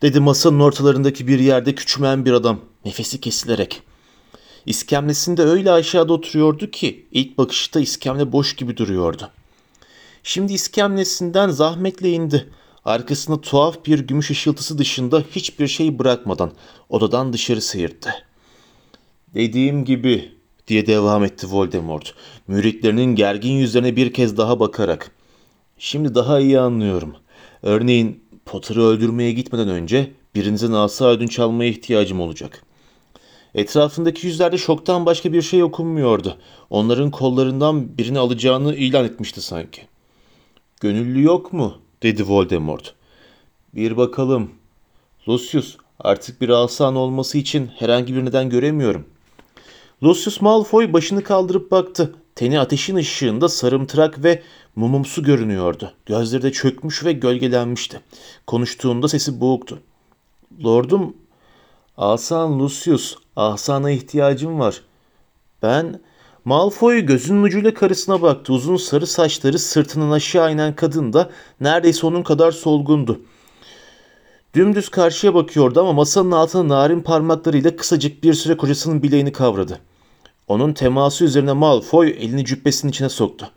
dedi 0.02 0.20
masanın 0.20 0.60
ortalarındaki 0.60 1.28
bir 1.28 1.40
yerde 1.40 1.76
küçümen 1.76 2.26
bir 2.26 2.32
adam, 2.32 2.60
nefesi 2.86 3.22
kesilerek. 3.22 3.82
İskemlesinde 4.66 5.44
öyle 5.44 5.72
aşağıda 5.72 6.14
oturuyordu 6.14 6.72
ki 6.72 7.06
ilk 7.12 7.38
bakışta 7.38 7.80
iskemle 7.80 8.32
boş 8.32 8.56
gibi 8.56 8.78
duruyordu. 8.78 9.30
Şimdi 10.24 10.54
iskemlesinden 10.54 11.50
zahmetle 11.50 12.10
indi. 12.10 12.50
Arkasında 12.86 13.42
tuhaf 13.42 13.86
bir 13.86 14.00
gümüş 14.00 14.32
ışıltısı 14.32 14.78
dışında 14.78 15.24
hiçbir 15.32 15.68
şey 15.68 16.00
bırakmadan 16.00 16.52
odadan 16.90 17.34
dışarı 17.34 17.62
seyirtti. 17.62 18.10
Dediğim 19.34 19.86
gibi 19.86 20.32
diye 20.68 20.88
devam 20.88 21.24
etti 21.24 21.48
Voldemort. 21.52 22.14
Müritlerinin 22.48 23.16
gergin 23.16 23.52
yüzlerine 23.52 23.96
bir 23.96 24.14
kez 24.14 24.38
daha 24.38 24.60
bakarak. 24.60 25.12
Şimdi 25.78 26.16
daha 26.16 26.40
iyi 26.40 26.60
anlıyorum. 26.60 27.16
Örneğin 27.64 28.24
Potter'ı 28.46 28.82
öldürmeye 28.82 29.32
gitmeden 29.32 29.70
önce 29.70 30.12
birinizin 30.36 30.72
asa 30.72 31.06
ödünç 31.06 31.40
almaya 31.40 31.70
ihtiyacım 31.70 32.20
olacak. 32.22 32.64
Etrafındaki 33.56 34.28
yüzlerde 34.28 34.58
şoktan 34.58 35.06
başka 35.06 35.34
bir 35.34 35.42
şey 35.42 35.64
okunmuyordu. 35.64 36.38
Onların 36.70 37.12
kollarından 37.12 37.98
birini 37.98 38.20
alacağını 38.20 38.76
ilan 38.76 39.06
etmişti 39.06 39.42
sanki. 39.42 39.82
Gönüllü 40.82 41.24
yok 41.24 41.54
mu? 41.54 41.85
Dedi 42.06 42.28
Voldemort. 42.28 42.94
Bir 43.76 43.98
bakalım. 43.98 44.52
Lucius, 45.28 45.78
artık 46.00 46.42
bir 46.42 46.50
asan 46.50 46.96
olması 46.96 47.38
için 47.38 47.68
herhangi 47.68 48.16
bir 48.16 48.26
neden 48.26 48.50
göremiyorum. 48.50 49.06
Lucius 50.04 50.42
Malfoy 50.42 50.94
başını 50.94 51.24
kaldırıp 51.24 51.72
baktı. 51.72 52.16
Teni 52.36 52.60
ateşin 52.60 52.96
ışığında 52.96 53.50
sarımtırak 53.50 54.24
ve 54.24 54.44
mumumsu 54.76 55.24
görünüyordu. 55.24 55.94
Gözleri 56.06 56.44
de 56.44 56.52
çökmüş 56.52 57.06
ve 57.06 57.12
gölgelenmişti. 57.12 58.02
Konuştuğunda 58.48 59.08
sesi 59.08 59.42
boğuktu. 59.42 59.80
Lordum, 60.64 61.18
Asan 61.98 62.60
Lucius, 62.60 63.16
Ahsan'a 63.36 63.92
ihtiyacım 63.92 64.60
var. 64.60 64.82
Ben 65.64 66.00
Malfoy 66.46 67.00
gözünün 67.00 67.44
ucuyla 67.44 67.74
karısına 67.74 68.22
baktı. 68.22 68.54
Uzun 68.54 68.78
sarı 68.78 69.08
saçları 69.08 69.60
sırtının 69.60 70.12
aşağı 70.12 70.54
inen 70.54 70.76
kadın 70.76 71.14
da 71.14 71.30
neredeyse 71.62 72.08
onun 72.08 72.24
kadar 72.24 72.52
solgundu. 72.52 73.22
Dümdüz 74.54 74.90
karşıya 74.90 75.34
bakıyordu 75.34 75.80
ama 75.80 75.94
masanın 75.94 76.32
altına 76.32 76.68
narin 76.68 77.02
parmaklarıyla 77.02 77.76
kısacık 77.76 78.24
bir 78.24 78.34
süre 78.34 78.58
kocasının 78.58 79.04
bileğini 79.04 79.32
kavradı. 79.32 79.80
Onun 80.48 80.74
teması 80.74 81.26
üzerine 81.26 81.54
Malfoy 81.54 82.10
elini 82.10 82.46
cübbesinin 82.46 82.92
içine 82.92 83.10
soktu. 83.10 83.52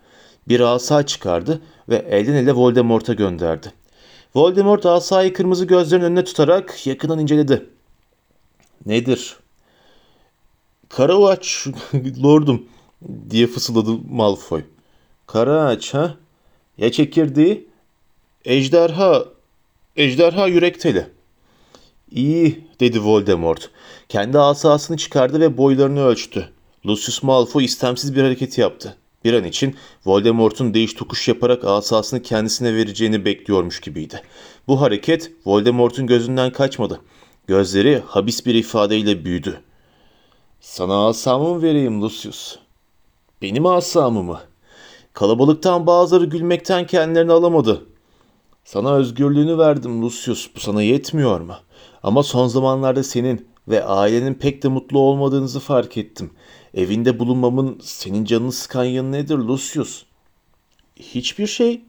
Bir 0.47 0.59
asa 0.59 1.05
çıkardı 1.05 1.61
ve 1.89 1.95
elden 1.95 2.33
ele 2.33 2.51
Voldemort'a 2.51 3.13
gönderdi. 3.13 3.71
Voldemort 4.35 4.85
asayı 4.85 5.33
kırmızı 5.33 5.65
gözlerin 5.65 6.03
önüne 6.03 6.23
tutarak 6.23 6.87
yakından 6.87 7.19
inceledi. 7.19 7.65
Nedir? 8.85 9.37
Kara 10.89 11.15
ağaç 11.15 11.67
lordum 12.23 12.65
diye 13.29 13.47
fısıldadı 13.47 13.91
Malfoy. 14.11 14.61
Kara 15.27 15.61
ağaç 15.61 15.93
ha? 15.93 16.15
Ya 16.77 16.91
çekirdeği? 16.91 17.67
Ejderha, 18.45 19.25
ejderha 19.95 20.47
yürek 20.47 20.79
teli. 20.79 21.07
İyi 22.11 22.67
dedi 22.79 23.01
Voldemort. 23.01 23.69
Kendi 24.09 24.39
asasını 24.39 24.97
çıkardı 24.97 25.39
ve 25.39 25.57
boylarını 25.57 26.05
ölçtü. 26.05 26.49
Lucius 26.85 27.23
Malfoy 27.23 27.65
istemsiz 27.65 28.15
bir 28.15 28.23
hareket 28.23 28.57
yaptı. 28.57 28.97
Bir 29.23 29.33
an 29.33 29.43
için 29.43 29.75
Voldemort'un 30.05 30.73
değiş 30.73 30.93
tokuş 30.93 31.27
yaparak 31.27 31.63
asasını 31.63 32.21
kendisine 32.21 32.75
vereceğini 32.75 33.25
bekliyormuş 33.25 33.79
gibiydi. 33.79 34.21
Bu 34.67 34.81
hareket 34.81 35.31
Voldemort'un 35.45 36.07
gözünden 36.07 36.51
kaçmadı. 36.51 37.01
Gözleri 37.47 38.03
habis 38.07 38.45
bir 38.45 38.55
ifadeyle 38.55 39.25
büyüdü. 39.25 39.61
Sana 40.61 41.07
asamı 41.07 41.55
mı 41.55 41.61
vereyim 41.61 42.01
Lucius? 42.01 42.55
Benim 43.41 43.65
asamı 43.65 44.23
mı? 44.23 44.41
Kalabalıktan 45.13 45.87
bazıları 45.87 46.25
gülmekten 46.25 46.87
kendilerini 46.87 47.31
alamadı. 47.31 47.85
Sana 48.63 48.95
özgürlüğünü 48.95 49.57
verdim 49.57 50.01
Lucius. 50.01 50.49
Bu 50.55 50.59
sana 50.59 50.81
yetmiyor 50.81 51.41
mu? 51.41 51.55
Ama 52.03 52.23
son 52.23 52.47
zamanlarda 52.47 53.03
senin 53.03 53.47
ve 53.67 53.83
ailenin 53.83 54.33
pek 54.33 54.63
de 54.63 54.67
mutlu 54.67 54.99
olmadığınızı 54.99 55.59
fark 55.59 55.97
ettim. 55.97 56.31
Evinde 56.73 57.19
bulunmamın 57.19 57.79
senin 57.83 58.25
canını 58.25 58.51
sıkan 58.51 58.83
yanı 58.83 59.11
nedir 59.11 59.37
Lucius? 59.37 60.03
Hiçbir 60.95 61.47
şey. 61.47 61.81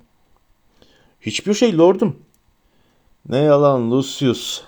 Hiçbir 1.21 1.55
şey 1.55 1.79
lordum. 1.79 2.17
Ne 3.29 3.39
yalan 3.39 3.91
Lucius. 3.91 4.63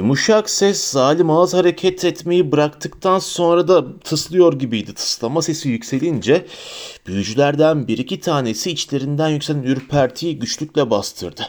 Yumuşak 0.00 0.50
ses 0.50 0.90
zalim 0.90 1.30
ağız 1.30 1.54
hareket 1.54 2.04
etmeyi 2.04 2.52
bıraktıktan 2.52 3.18
sonra 3.18 3.68
da 3.68 3.98
tıslıyor 3.98 4.52
gibiydi. 4.52 4.94
Tıslama 4.94 5.42
sesi 5.42 5.68
yükselince 5.68 6.46
büyücülerden 7.06 7.88
bir 7.88 7.98
iki 7.98 8.20
tanesi 8.20 8.70
içlerinden 8.70 9.28
yükselen 9.28 9.62
ürpertiyi 9.62 10.38
güçlükle 10.38 10.90
bastırdı. 10.90 11.42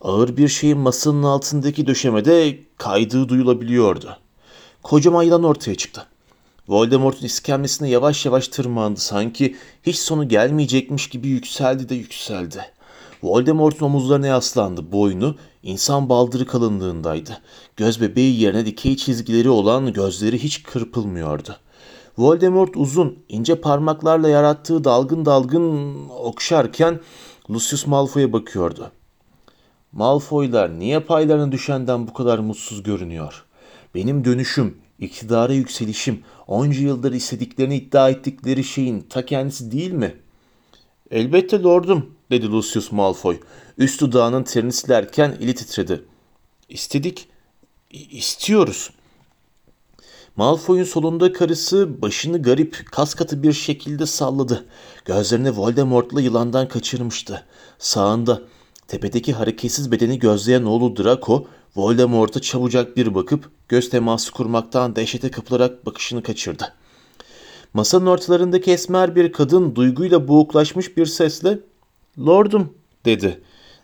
Ağır 0.00 0.36
bir 0.36 0.48
şeyin 0.48 0.78
masanın 0.78 1.22
altındaki 1.22 1.86
döşemede 1.86 2.58
kaydığı 2.78 3.28
duyulabiliyordu. 3.28 4.16
Kocaman 4.82 5.22
yılan 5.22 5.44
ortaya 5.44 5.74
çıktı. 5.74 6.06
Voldemort'un 6.68 7.26
iskemlesine 7.26 7.88
yavaş 7.88 8.26
yavaş 8.26 8.48
tırmandı. 8.48 9.00
Sanki 9.00 9.56
hiç 9.82 9.98
sonu 9.98 10.28
gelmeyecekmiş 10.28 11.08
gibi 11.08 11.28
yükseldi 11.28 11.88
de 11.88 11.94
yükseldi. 11.94 12.71
Voldemort'un 13.22 13.86
omuzlarına 13.86 14.26
yaslandı. 14.26 14.92
Boynu 14.92 15.36
insan 15.62 16.08
baldırı 16.08 16.46
kalınlığındaydı. 16.46 17.38
Göz 17.76 18.00
bebeği 18.00 18.40
yerine 18.40 18.66
dikey 18.66 18.96
çizgileri 18.96 19.50
olan 19.50 19.92
gözleri 19.92 20.38
hiç 20.42 20.62
kırpılmıyordu. 20.62 21.56
Voldemort 22.18 22.76
uzun, 22.76 23.18
ince 23.28 23.60
parmaklarla 23.60 24.28
yarattığı 24.28 24.84
dalgın 24.84 25.24
dalgın 25.24 25.94
okşarken 26.08 27.00
Lucius 27.50 27.86
Malfoy'a 27.86 28.32
bakıyordu. 28.32 28.90
Malfoylar 29.92 30.78
niye 30.78 31.00
paylarına 31.00 31.52
düşenden 31.52 32.06
bu 32.06 32.12
kadar 32.12 32.38
mutsuz 32.38 32.82
görünüyor? 32.82 33.44
Benim 33.94 34.24
dönüşüm, 34.24 34.78
iktidara 34.98 35.52
yükselişim, 35.52 36.22
onca 36.46 36.80
yıldır 36.80 37.12
istediklerini 37.12 37.76
iddia 37.76 38.10
ettikleri 38.10 38.64
şeyin 38.64 39.00
ta 39.00 39.26
kendisi 39.26 39.72
değil 39.72 39.92
mi? 39.92 40.14
Elbette 41.10 41.62
lordum, 41.62 42.10
dedi 42.32 42.48
Lucius 42.52 42.92
Malfoy. 42.92 43.40
Üst 43.78 44.00
dudağının 44.00 44.42
terini 44.42 44.72
silerken 44.72 45.36
eli 45.40 45.54
titredi. 45.54 46.04
İstedik, 46.68 47.28
istiyoruz. 47.90 48.90
Malfoy'un 50.36 50.84
solunda 50.84 51.32
karısı 51.32 52.02
başını 52.02 52.42
garip, 52.42 52.86
kas 52.92 53.14
katı 53.14 53.42
bir 53.42 53.52
şekilde 53.52 54.06
salladı. 54.06 54.66
Gözlerini 55.04 55.56
Voldemort'la 55.56 56.20
yılandan 56.20 56.68
kaçırmıştı. 56.68 57.44
Sağında, 57.78 58.42
tepedeki 58.88 59.32
hareketsiz 59.32 59.92
bedeni 59.92 60.18
gözleyen 60.18 60.62
oğlu 60.62 60.96
Draco, 60.96 61.46
Voldemort'a 61.76 62.40
çabucak 62.40 62.96
bir 62.96 63.14
bakıp 63.14 63.50
göz 63.68 63.90
teması 63.90 64.32
kurmaktan 64.32 64.96
dehşete 64.96 65.30
kapılarak 65.30 65.86
bakışını 65.86 66.22
kaçırdı. 66.22 66.74
Masanın 67.74 68.06
ortalarındaki 68.06 68.70
esmer 68.72 69.16
bir 69.16 69.32
kadın 69.32 69.74
duyguyla 69.74 70.28
boğuklaşmış 70.28 70.96
bir 70.96 71.06
sesle 71.06 71.58
''Lordum'' 72.18 72.74
dedi. 73.04 73.40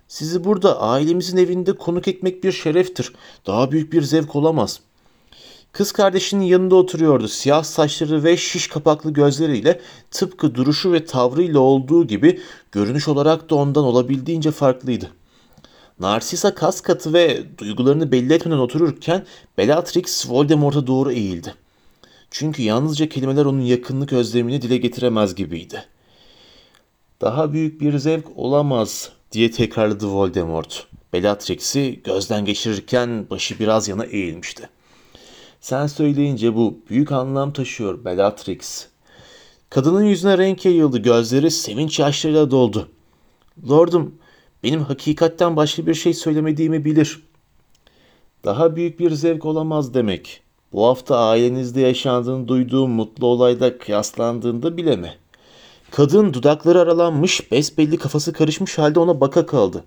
''Sizi 0.08 0.44
burada 0.44 0.80
ailemizin 0.80 1.36
evinde 1.36 1.72
konuk 1.72 2.08
etmek 2.08 2.44
bir 2.44 2.52
şereftir. 2.52 3.12
Daha 3.46 3.70
büyük 3.70 3.92
bir 3.92 4.02
zevk 4.02 4.36
olamaz.'' 4.36 4.88
Kız 5.72 5.92
kardeşinin 5.92 6.44
yanında 6.44 6.74
oturuyordu. 6.74 7.28
Siyah 7.28 7.64
saçları 7.64 8.24
ve 8.24 8.36
şiş 8.36 8.66
kapaklı 8.66 9.12
gözleriyle 9.12 9.80
tıpkı 10.10 10.54
duruşu 10.54 10.92
ve 10.92 11.04
tavrıyla 11.04 11.60
olduğu 11.60 12.06
gibi 12.06 12.40
görünüş 12.72 13.08
olarak 13.08 13.50
da 13.50 13.54
ondan 13.54 13.84
olabildiğince 13.84 14.50
farklıydı. 14.50 15.10
Narcissa 16.00 16.54
kas 16.54 16.80
katı 16.80 17.12
ve 17.12 17.42
duygularını 17.58 18.12
belli 18.12 18.32
etmeden 18.32 18.58
otururken 18.58 19.26
Bellatrix 19.58 20.30
Voldemort'a 20.30 20.86
doğru 20.86 21.12
eğildi. 21.12 21.54
Çünkü 22.30 22.62
yalnızca 22.62 23.08
kelimeler 23.08 23.44
onun 23.44 23.60
yakınlık 23.60 24.12
özlemini 24.12 24.62
dile 24.62 24.76
getiremez 24.76 25.34
gibiydi. 25.34 25.84
Daha 27.20 27.52
büyük 27.52 27.80
bir 27.80 27.98
zevk 27.98 28.24
olamaz 28.36 29.12
diye 29.32 29.50
tekrarladı 29.50 30.06
Voldemort. 30.06 30.86
Bellatrix'i 31.12 32.00
gözden 32.04 32.44
geçirirken 32.44 33.26
başı 33.30 33.58
biraz 33.58 33.88
yana 33.88 34.04
eğilmişti. 34.04 34.68
Sen 35.60 35.86
söyleyince 35.86 36.54
bu 36.54 36.78
büyük 36.90 37.12
anlam 37.12 37.52
taşıyor 37.52 38.04
Bellatrix. 38.04 38.86
Kadının 39.70 40.04
yüzüne 40.04 40.38
renk 40.38 40.64
yayıldı, 40.64 40.98
gözleri 40.98 41.50
sevinç 41.50 41.98
yaşlarıyla 41.98 42.50
doldu. 42.50 42.88
Lordum, 43.68 44.14
benim 44.62 44.80
hakikatten 44.80 45.56
başka 45.56 45.86
bir 45.86 45.94
şey 45.94 46.14
söylemediğimi 46.14 46.84
bilir. 46.84 47.22
Daha 48.44 48.76
büyük 48.76 49.00
bir 49.00 49.10
zevk 49.10 49.44
olamaz 49.44 49.94
demek. 49.94 50.42
Bu 50.72 50.86
hafta 50.86 51.18
ailenizde 51.18 51.80
yaşandığını 51.80 52.48
duyduğum 52.48 52.90
mutlu 52.90 53.26
olayda 53.26 53.78
kıyaslandığında 53.78 54.76
bile 54.76 54.96
mi? 54.96 55.14
Kadın 55.90 56.34
dudakları 56.34 56.80
aralanmış, 56.80 57.52
besbelli 57.52 57.98
kafası 57.98 58.32
karışmış 58.32 58.78
halde 58.78 59.00
ona 59.00 59.20
baka 59.20 59.46
kaldı. 59.46 59.84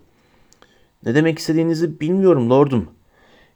Ne 1.06 1.16
demek 1.16 1.40
istediğinizi 1.40 2.00
bilmiyorum 2.00 2.50
lordum. 2.50 2.90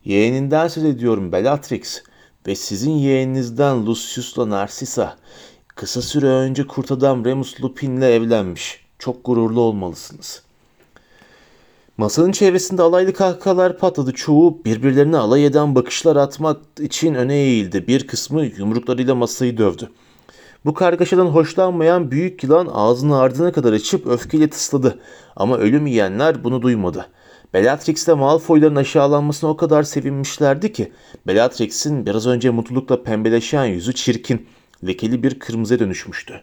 Yeğeninden 0.04 0.68
söz 0.68 0.84
ediyorum 0.84 1.32
Bellatrix 1.32 2.04
ve 2.48 2.56
sizin 2.56 2.92
yeğeninizden 2.92 3.86
Lucius'la 3.86 4.50
Narcissa. 4.50 5.18
Kısa 5.68 6.02
süre 6.02 6.28
önce 6.28 6.68
kurt 6.68 6.92
adam 6.92 7.25
Remus 7.25 7.62
Lupin'le 7.62 8.02
evlenmiş. 8.02 8.86
Çok 9.00 9.25
gururlu 9.25 9.62
olmalısınız. 9.62 10.42
Masanın 11.98 12.32
çevresinde 12.32 12.82
alaylı 12.82 13.14
kahkahalar 13.14 13.78
patladı. 13.78 14.14
Çoğu 14.14 14.66
birbirlerine 14.66 15.18
alay 15.18 15.46
eden 15.46 15.75
bakışlar 15.75 16.16
atmak 16.16 16.58
için 16.80 17.14
öne 17.14 17.36
eğildi. 17.36 17.88
Bir 17.88 18.08
kısmı 18.08 18.46
yumruklarıyla 18.46 19.16
masayı 19.16 19.58
dövdü. 19.58 19.90
Bu 20.65 20.74
kargaşadan 20.74 21.25
hoşlanmayan 21.25 22.12
büyük 22.12 22.43
yılan 22.43 22.69
ağzını 22.72 23.19
ardına 23.19 23.51
kadar 23.51 23.74
açıp 23.74 24.07
öfkeyle 24.07 24.50
tısladı. 24.50 25.00
Ama 25.36 25.57
ölüm 25.57 25.88
yiyenler 25.88 26.43
bunu 26.43 26.62
duymadı. 26.62 27.07
Bellatrix 27.53 28.05
ile 28.07 28.13
Malfoy'ların 28.13 28.75
aşağılanmasına 28.75 29.50
o 29.50 29.57
kadar 29.57 29.84
sevinmişlerdi 29.84 30.74
ki 30.74 30.91
Bellatrix'in 31.27 32.05
biraz 32.05 32.27
önce 32.27 32.50
mutlulukla 32.50 33.03
pembeleşen 33.03 33.65
yüzü 33.65 33.93
çirkin, 33.93 34.48
lekeli 34.88 35.24
bir 35.24 35.39
kırmızıya 35.39 35.79
dönüşmüştü. 35.79 36.41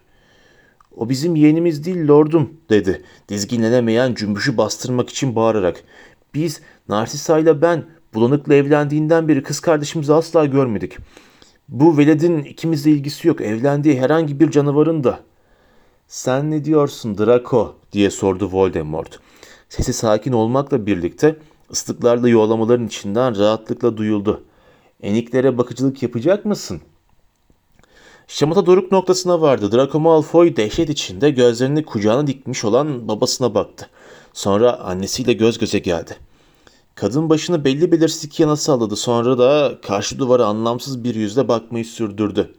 O 0.97 1.09
bizim 1.09 1.37
yeğenimiz 1.37 1.85
değil 1.85 2.09
lordum 2.09 2.51
dedi 2.71 3.03
dizginlenemeyen 3.29 4.15
cümbüşü 4.15 4.57
bastırmak 4.57 5.11
için 5.11 5.37
bağırarak. 5.37 5.83
Biz 6.35 6.61
Narsisa 6.89 7.39
ile 7.39 7.63
ben 7.63 7.85
bulanıkla 8.15 8.55
evlendiğinden 8.55 9.29
beri 9.29 9.43
kız 9.43 9.61
kardeşimizi 9.61 10.13
asla 10.13 10.45
görmedik. 10.45 10.99
Bu 11.73 11.99
veledin 11.99 12.39
ikimizle 12.39 12.91
ilgisi 12.91 13.29
yok 13.29 13.41
evlendiği 13.41 14.01
herhangi 14.01 14.41
bir 14.41 14.51
canavarın 14.51 15.05
da. 15.05 15.21
Sen 16.09 16.51
ne 16.51 16.65
diyorsun 16.65 17.19
Draco 17.19 17.75
diye 17.93 18.11
sordu 18.11 18.49
Voldemort. 18.53 19.19
Sesi 19.69 19.93
sakin 19.93 20.33
olmakla 20.33 20.87
birlikte 20.87 21.37
ıslıklarla 21.71 22.29
yuvalamaların 22.29 22.87
içinden 22.87 23.39
rahatlıkla 23.39 23.97
duyuldu. 23.97 24.45
Eniklere 25.03 25.59
bakıcılık 25.59 26.03
yapacak 26.03 26.45
mısın? 26.45 26.81
Şamata 28.29 28.67
doruk 28.67 28.93
noktasına 28.93 29.41
vardı. 29.41 29.73
Draco 29.73 30.01
Malfoy 30.01 30.57
dehşet 30.57 30.91
içinde 30.91 31.31
gözlerini 31.31 31.85
kucağına 31.85 32.27
dikmiş 32.27 32.65
olan 32.65 33.09
babasına 33.09 33.55
baktı. 33.55 33.91
Sonra 34.33 34.81
annesiyle 34.81 35.33
göz 35.33 35.59
göze 35.59 35.79
geldi. 35.79 36.17
Kadın 36.95 37.31
başını 37.31 37.65
belli 37.65 37.93
belirsiz 37.93 38.25
iki 38.25 38.43
yana 38.43 38.57
salladı. 38.57 38.97
Sonra 38.97 39.39
da 39.39 39.79
karşı 39.83 40.19
duvara 40.19 40.47
anlamsız 40.47 41.05
bir 41.05 41.15
yüzle 41.15 41.49
bakmayı 41.49 41.85
sürdürdü. 41.85 42.55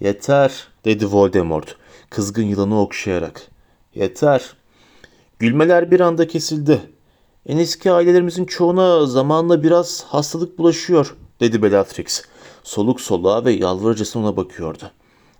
Yeter 0.00 0.68
dedi 0.84 1.06
Voldemort 1.06 1.76
kızgın 2.10 2.42
yılanı 2.42 2.80
okşayarak. 2.80 3.50
Yeter. 3.94 4.56
Gülmeler 5.38 5.90
bir 5.90 6.00
anda 6.00 6.26
kesildi. 6.26 6.80
En 7.46 7.58
eski 7.58 7.92
ailelerimizin 7.92 8.44
çoğuna 8.44 9.06
zamanla 9.06 9.62
biraz 9.62 10.04
hastalık 10.04 10.58
bulaşıyor 10.58 11.16
dedi 11.40 11.62
Bellatrix. 11.62 12.22
Soluk 12.62 13.00
soluğa 13.00 13.44
ve 13.44 13.52
yalvarıcısına 13.52 14.22
ona 14.22 14.36
bakıyordu. 14.36 14.90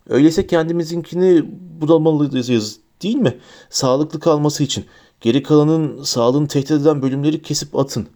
Öyleyse 0.09 0.47
kendimizinkini 0.47 1.45
budamalıyız 1.81 2.79
değil 3.03 3.17
mi? 3.17 3.39
Sağlıklı 3.71 4.21
kalması 4.21 4.65
için. 4.65 4.87
Geri 5.25 5.43
kalanın 5.43 6.03
sağlığını 6.03 6.49
tehdit 6.49 6.71
eden 6.71 7.03
bölümleri 7.03 7.43
kesip 7.43 7.77
atın. 7.79 8.09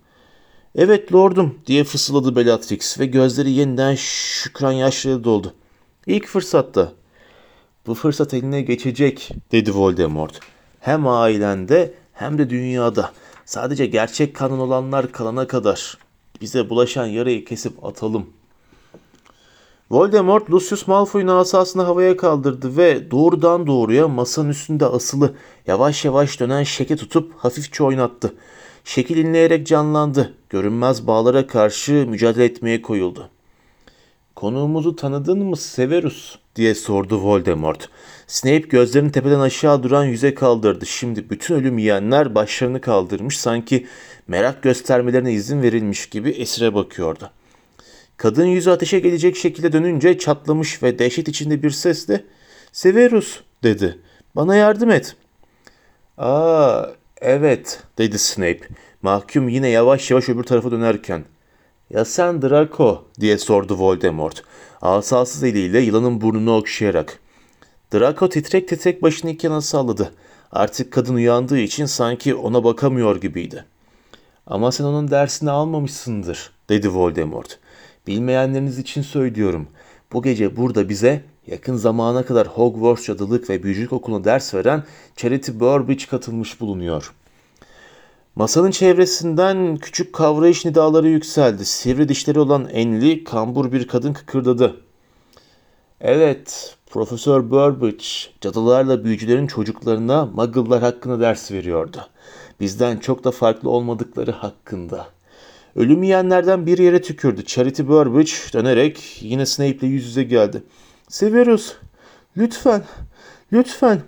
Evet 0.74 1.12
lordum 1.14 1.58
diye 1.66 1.84
fısıldadı 1.84 2.36
Bellatrix 2.36 3.00
ve 3.00 3.06
gözleri 3.06 3.50
yeniden 3.50 3.94
şükran 3.94 4.72
yaşlarıyla 4.72 5.24
doldu. 5.24 5.54
İlk 6.06 6.26
fırsatta. 6.26 6.92
Bu 7.86 7.94
fırsat 7.94 8.34
eline 8.34 8.62
geçecek 8.62 9.30
dedi 9.52 9.74
Voldemort. 9.74 10.40
Hem 10.80 11.06
ailende 11.06 11.94
hem 12.12 12.38
de 12.38 12.50
dünyada. 12.50 13.12
Sadece 13.44 13.86
gerçek 13.86 14.36
kanın 14.36 14.58
olanlar 14.58 15.12
kalana 15.12 15.46
kadar. 15.46 15.98
Bize 16.40 16.70
bulaşan 16.70 17.06
yarayı 17.06 17.44
kesip 17.44 17.84
atalım. 17.84 18.26
Voldemort 19.90 20.50
Lucius 20.50 20.88
Malfoy'un 20.88 21.26
asasını 21.26 21.82
havaya 21.82 22.16
kaldırdı 22.16 22.76
ve 22.76 23.10
doğrudan 23.10 23.66
doğruya 23.66 24.08
masanın 24.08 24.48
üstünde 24.48 24.86
asılı 24.86 25.34
yavaş 25.66 26.04
yavaş 26.04 26.40
dönen 26.40 26.62
şeki 26.62 26.96
tutup 26.96 27.32
hafifçe 27.36 27.84
oynattı. 27.84 28.34
Şekil 28.84 29.16
inleyerek 29.16 29.66
canlandı. 29.66 30.34
Görünmez 30.50 31.06
bağlara 31.06 31.46
karşı 31.46 31.92
mücadele 31.92 32.44
etmeye 32.44 32.82
koyuldu. 32.82 33.28
Konuğumuzu 34.36 34.96
tanıdın 34.96 35.44
mı 35.44 35.56
Severus? 35.56 36.38
diye 36.56 36.74
sordu 36.74 37.20
Voldemort. 37.20 37.88
Snape 38.26 38.58
gözlerini 38.58 39.12
tepeden 39.12 39.40
aşağı 39.40 39.82
duran 39.82 40.04
yüze 40.04 40.34
kaldırdı. 40.34 40.86
Şimdi 40.86 41.30
bütün 41.30 41.54
ölüm 41.54 41.78
yiyenler 41.78 42.34
başlarını 42.34 42.80
kaldırmış 42.80 43.38
sanki 43.38 43.86
merak 44.26 44.62
göstermelerine 44.62 45.32
izin 45.32 45.62
verilmiş 45.62 46.08
gibi 46.08 46.30
esire 46.30 46.74
bakıyordu. 46.74 47.30
Kadın 48.18 48.44
yüzü 48.46 48.70
ateşe 48.70 48.98
gelecek 48.98 49.36
şekilde 49.36 49.72
dönünce 49.72 50.18
çatlamış 50.18 50.82
ve 50.82 50.98
dehşet 50.98 51.28
içinde 51.28 51.62
bir 51.62 51.70
sesle 51.70 52.24
''Severus'' 52.72 53.42
dedi. 53.62 53.98
''Bana 54.36 54.56
yardım 54.56 54.90
et.'' 54.90 55.16
''Aa, 56.18 56.86
evet'' 57.20 57.80
dedi 57.98 58.18
Snape. 58.18 58.60
Mahkum 59.02 59.48
yine 59.48 59.68
yavaş 59.68 60.10
yavaş 60.10 60.28
öbür 60.28 60.42
tarafa 60.42 60.70
dönerken. 60.70 61.24
''Ya 61.90 62.04
sen 62.04 62.42
Draco?'' 62.42 63.04
diye 63.20 63.38
sordu 63.38 63.78
Voldemort. 63.78 64.42
Asasız 64.82 65.42
eliyle 65.42 65.80
yılanın 65.80 66.20
burnunu 66.20 66.56
okşayarak. 66.56 67.18
Draco 67.94 68.28
titrek 68.28 68.68
titrek 68.68 69.02
başını 69.02 69.30
iki 69.30 69.46
yana 69.46 69.60
salladı. 69.60 70.12
Artık 70.52 70.92
kadın 70.92 71.14
uyandığı 71.14 71.58
için 71.58 71.86
sanki 71.86 72.34
ona 72.34 72.64
bakamıyor 72.64 73.20
gibiydi. 73.20 73.64
Ama 74.46 74.72
sen 74.72 74.84
onun 74.84 75.10
dersini 75.10 75.50
almamışsındır, 75.50 76.50
dedi 76.68 76.88
Voldemort. 76.90 77.58
Bilmeyenleriniz 78.08 78.78
için 78.78 79.02
söylüyorum. 79.02 79.68
Bu 80.12 80.22
gece 80.22 80.56
burada 80.56 80.88
bize 80.88 81.22
yakın 81.46 81.76
zamana 81.76 82.22
kadar 82.22 82.46
Hogwarts 82.46 83.06
Cadılık 83.06 83.50
ve 83.50 83.62
Büyücülük 83.62 83.92
Okulu'na 83.92 84.24
ders 84.24 84.54
veren 84.54 84.84
Charity 85.16 85.52
Burbage 85.54 86.06
katılmış 86.06 86.60
bulunuyor. 86.60 87.14
Masanın 88.36 88.70
çevresinden 88.70 89.76
küçük 89.76 90.12
kavrayış 90.12 90.64
nidaları 90.64 91.08
yükseldi. 91.08 91.64
Sivri 91.64 92.08
dişleri 92.08 92.40
olan 92.40 92.68
enli, 92.68 93.24
kambur 93.24 93.72
bir 93.72 93.88
kadın 93.88 94.12
kıkırdadı. 94.12 94.80
Evet, 96.00 96.76
Profesör 96.90 97.50
Burbage 97.50 98.06
cadılarla 98.40 99.04
büyücülerin 99.04 99.46
çocuklarına 99.46 100.26
muggle'lar 100.26 100.82
hakkında 100.82 101.20
ders 101.20 101.52
veriyordu. 101.52 102.06
Bizden 102.60 102.96
çok 102.96 103.24
da 103.24 103.30
farklı 103.30 103.70
olmadıkları 103.70 104.32
hakkında.'' 104.32 105.17
Ölüm 105.76 106.02
yiyenlerden 106.02 106.66
bir 106.66 106.78
yere 106.78 107.02
tükürdü. 107.02 107.44
Charity 107.44 107.82
Burbage 107.82 108.32
dönerek 108.52 109.18
yine 109.20 109.46
Snape 109.46 109.70
ile 109.70 109.86
yüz 109.86 110.04
yüze 110.04 110.22
geldi. 110.22 110.62
Severus, 111.08 111.74
lütfen, 112.36 112.82
lütfen. 113.52 114.00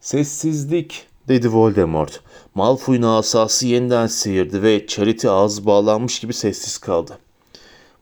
Sessizlik, 0.00 1.06
dedi 1.28 1.52
Voldemort. 1.52 2.20
Malfoy'un 2.54 3.02
asası 3.02 3.66
yeniden 3.66 4.06
seyirdi 4.06 4.62
ve 4.62 4.86
Charity 4.86 5.28
ağzı 5.28 5.66
bağlanmış 5.66 6.20
gibi 6.20 6.32
sessiz 6.32 6.78
kaldı. 6.78 7.18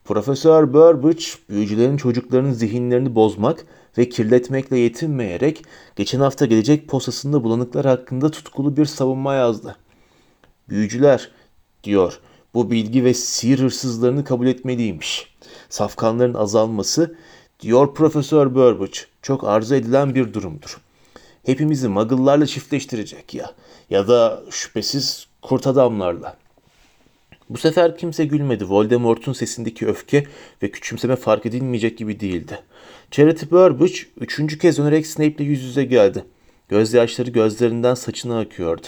Profesör 0.04 0.72
Burbage, 0.72 1.24
büyücülerin 1.48 1.96
çocuklarının 1.96 2.52
zihinlerini 2.52 3.14
bozmak 3.14 3.66
ve 3.98 4.08
kirletmekle 4.08 4.78
yetinmeyerek 4.78 5.64
geçen 5.96 6.20
hafta 6.20 6.46
gelecek 6.46 6.88
postasında 6.88 7.44
bulanıklar 7.44 7.86
hakkında 7.86 8.30
tutkulu 8.30 8.76
bir 8.76 8.84
savunma 8.84 9.34
yazdı. 9.34 9.76
Büyücüler, 10.68 11.30
diyor, 11.84 12.20
bu 12.54 12.70
bilgi 12.70 13.04
ve 13.04 13.14
sihir 13.14 13.58
hırsızlarını 13.58 14.24
kabul 14.24 14.46
etmeliymiş. 14.46 15.34
Safkanların 15.68 16.34
azalması, 16.34 17.16
diyor 17.60 17.94
Profesör 17.94 18.54
Burbage, 18.54 18.98
çok 19.22 19.44
arzu 19.44 19.74
edilen 19.74 20.14
bir 20.14 20.34
durumdur. 20.34 20.80
Hepimizi 21.46 21.88
muggle'larla 21.88 22.46
çiftleştirecek 22.46 23.34
ya 23.34 23.54
ya 23.90 24.08
da 24.08 24.42
şüphesiz 24.50 25.26
kurt 25.42 25.66
adamlarla. 25.66 26.36
Bu 27.50 27.58
sefer 27.58 27.98
kimse 27.98 28.24
gülmedi. 28.24 28.68
Voldemort'un 28.68 29.32
sesindeki 29.32 29.86
öfke 29.86 30.24
ve 30.62 30.70
küçümseme 30.70 31.16
fark 31.16 31.46
edilmeyecek 31.46 31.98
gibi 31.98 32.20
değildi. 32.20 32.58
Charity 33.10 33.44
Burbage 33.50 33.94
üçüncü 34.20 34.58
kez 34.58 34.78
dönerek 34.78 35.06
Snape'le 35.06 35.44
yüz 35.44 35.62
yüze 35.62 35.84
geldi. 35.84 36.24
Gözyaşları 36.68 37.30
gözlerinden 37.30 37.94
saçına 37.94 38.40
akıyordu. 38.40 38.86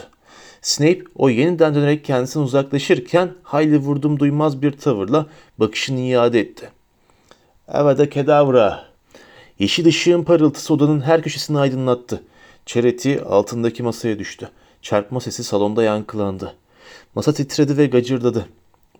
Snape 0.62 1.03
o 1.14 1.29
yeniden 1.29 1.75
dönerek 1.75 2.05
kendisinden 2.05 2.44
uzaklaşırken 2.44 3.35
hayli 3.42 3.79
vurdum 3.79 4.18
duymaz 4.18 4.62
bir 4.62 4.72
tavırla 4.72 5.27
bakışını 5.59 6.01
iade 6.01 6.40
etti. 6.40 6.70
Avada 7.68 8.11
kedavra. 8.11 8.85
Yeşil 9.59 9.87
ışığın 9.87 10.22
parıltısı 10.22 10.75
odanın 10.75 11.01
her 11.01 11.22
köşesini 11.22 11.59
aydınlattı. 11.59 12.22
Charity 12.66 13.14
altındaki 13.27 13.83
masaya 13.83 14.18
düştü. 14.18 14.51
Çarpma 14.83 15.20
sesi 15.20 15.44
salonda 15.44 15.83
yankılandı. 15.83 16.55
Masa 17.14 17.33
titredi 17.33 17.77
ve 17.77 17.87
gacırdadı. 17.87 18.46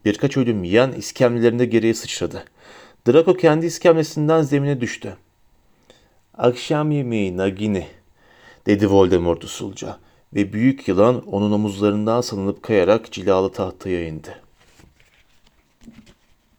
Birkaç 0.05 0.37
ölüm 0.37 0.65
yiyen 0.65 0.93
iskemlelerinde 0.93 1.65
geriye 1.65 1.95
sıçradı. 1.95 2.45
Draco 3.09 3.35
kendi 3.35 3.67
iskemlesinden 3.67 4.43
zemine 4.43 4.81
düştü. 4.81 5.17
Akşam 6.39 6.91
yemeği 6.91 7.37
Nagini, 7.37 7.87
dedi 8.67 8.91
Voldemort 8.91 9.45
usulca 9.45 9.99
ve 10.35 10.53
büyük 10.53 10.89
yılan 10.89 11.27
onun 11.27 11.53
omuzlarından 11.53 12.21
salınıp 12.21 12.63
kayarak 12.63 13.13
cilalı 13.13 13.53
tahtaya 13.53 14.07
indi. 14.07 14.42